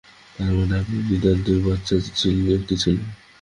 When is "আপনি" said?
0.81-0.97